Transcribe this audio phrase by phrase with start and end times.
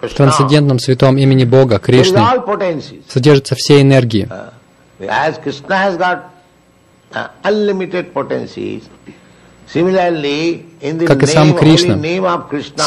[0.00, 2.20] В трансцендентном святом имени Бога, Кришны,
[3.08, 4.26] содержатся все энергии.
[4.26, 4.50] Uh,
[11.06, 11.98] Как и сам Кришна,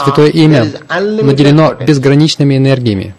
[0.03, 3.15] Святое имя наделено безграничными энергиями.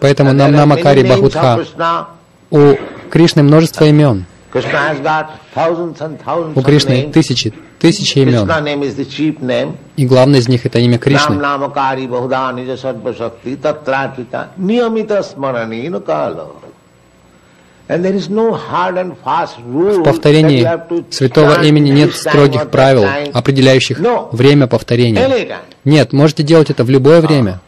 [0.00, 1.02] Поэтому нам Намакари.
[1.02, 2.06] Krishna.
[2.50, 2.74] У
[3.10, 4.26] Кришны множество имен.
[6.54, 8.46] У Кришны тысячи, тысячи имен.
[9.96, 11.34] И главное из них это имя Кришны.
[20.00, 20.62] В повторении
[21.10, 23.98] святого имени нет строгих правил, определяющих
[24.32, 25.20] время повторения.
[25.84, 27.60] Нет, можете делать это в любое время.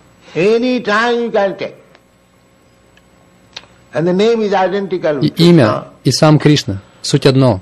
[5.23, 6.81] И имя, и сам Кришна.
[7.03, 7.61] Суть одно.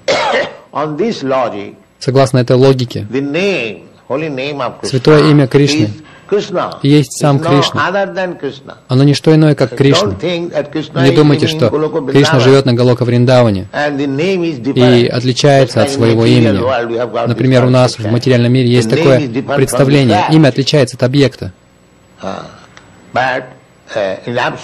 [1.98, 3.06] Согласно этой логике,
[4.83, 5.91] Святое имя Кришны
[6.83, 7.88] и есть сам Кришна.
[8.88, 10.14] оно не что иное, как Кришна.
[10.22, 11.69] Не думайте, что
[12.10, 17.27] Кришна живет на Галока Вриндаване и отличается от своего имени.
[17.27, 19.20] Например, у нас в материальном мире есть такое
[19.56, 20.25] представление.
[20.30, 21.53] Имя отличается от объекта.
[22.22, 24.16] Uh,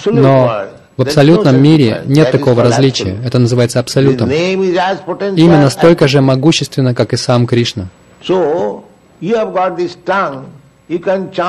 [0.05, 0.63] Но
[0.99, 3.17] в абсолютном мире нет такого различия.
[3.23, 4.29] Это называется абсолютом.
[4.29, 7.87] as настолько же могущественно, как и сам Кришна.
[8.27, 8.83] У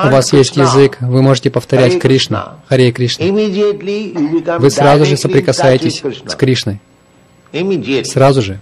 [0.09, 2.59] вас есть язык, вы можете повторять Кришна.
[2.69, 3.25] Харе Кришна.
[3.25, 6.79] Вы сразу же соприкасаетесь с Кришной.
[8.05, 8.57] Сразу же.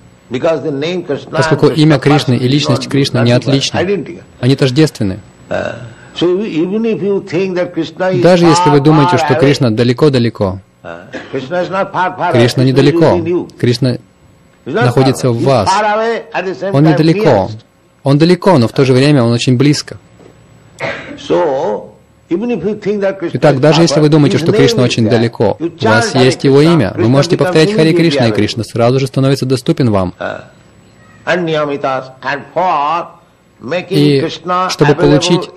[1.31, 4.23] Поскольку имя Кришны и личность Кришны не отличны.
[4.39, 5.19] Они тождественны.
[6.15, 13.47] Is Даже если вы думаете, что Кришна далеко-далеко, uh, Кришна недалеко.
[13.57, 13.97] Кришна
[14.65, 15.69] находится в вас.
[16.73, 17.49] Он недалеко.
[18.03, 19.97] Он далеко, но в то же время он очень близко.
[23.33, 27.09] Итак, даже если вы думаете, что Кришна очень далеко, у вас есть его имя, вы
[27.09, 28.31] можете повторять immediately Кришна, и.
[28.31, 30.13] Кришна сразу же становится доступен вам.
[33.89, 34.25] И
[34.69, 35.49] чтобы получить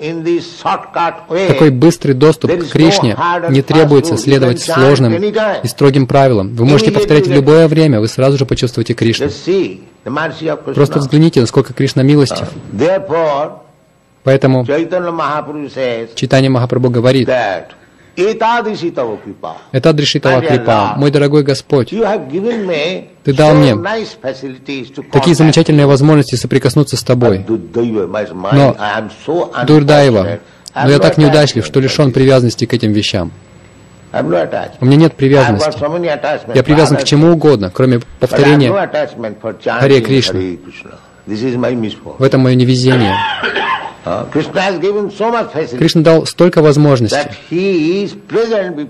[1.49, 3.17] Такой быстрый доступ к Кришне
[3.49, 6.55] не требуется следовать сложным и строгим правилам.
[6.55, 9.29] Вы можете повторять в любое время, вы сразу же почувствуете Кришну.
[10.75, 12.49] Просто взгляните, насколько Кришна милостив.
[14.25, 14.65] Поэтому
[16.15, 17.29] Читание Махапрабху говорит,
[19.73, 23.75] Адришитава Крипа, мой дорогой Господь, Ты дал мне
[25.13, 27.45] такие замечательные возможности соприкоснуться с Тобой.
[27.49, 28.77] Но,
[29.67, 30.41] Дурдаева,
[30.75, 33.33] но я так неудачлив, что лишен привязанности к этим вещам.
[34.13, 35.71] У меня нет привязанности.
[36.55, 38.71] Я привязан к чему угодно, кроме повторения.
[39.65, 40.39] Харе Кришна.
[41.27, 42.17] Misfortune.
[42.19, 43.15] В этом мое невезение.
[44.05, 44.29] Uh,
[45.79, 47.31] Кришна дал столько возможностей.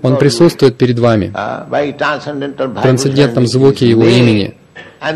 [0.01, 4.55] Он присутствует перед вами uh, в трансцендентном звуке Его имени.
[4.99, 5.11] А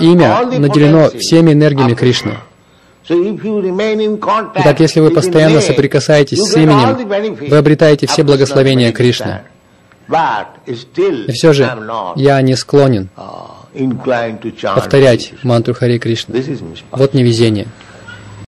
[0.00, 2.36] имя наделено всеми энергиями Кришны.
[3.08, 9.40] Итак, если вы постоянно соприкасаетесь с именем, вы обретаете все благословения Кришны.
[10.66, 11.72] И все же
[12.16, 16.34] я не склонен uh, повторять мантру Харе Кришна.
[16.90, 17.66] Вот невезение.